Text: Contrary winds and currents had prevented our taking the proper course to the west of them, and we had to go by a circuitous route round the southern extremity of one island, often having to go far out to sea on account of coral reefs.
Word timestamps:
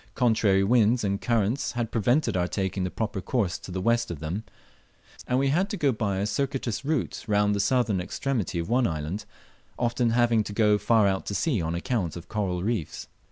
Contrary 0.15 0.63
winds 0.63 1.03
and 1.03 1.21
currents 1.21 1.73
had 1.73 1.91
prevented 1.91 2.35
our 2.35 2.47
taking 2.47 2.83
the 2.83 2.89
proper 2.89 3.21
course 3.21 3.59
to 3.59 3.69
the 3.69 3.79
west 3.79 4.09
of 4.09 4.17
them, 4.17 4.43
and 5.27 5.37
we 5.37 5.49
had 5.49 5.69
to 5.69 5.77
go 5.77 5.91
by 5.91 6.17
a 6.17 6.25
circuitous 6.25 6.83
route 6.83 7.23
round 7.27 7.53
the 7.53 7.59
southern 7.59 8.01
extremity 8.01 8.57
of 8.57 8.67
one 8.67 8.87
island, 8.87 9.25
often 9.77 10.09
having 10.09 10.43
to 10.43 10.53
go 10.53 10.79
far 10.79 11.05
out 11.07 11.27
to 11.27 11.35
sea 11.35 11.61
on 11.61 11.75
account 11.75 12.15
of 12.15 12.27
coral 12.27 12.63
reefs. 12.63 13.07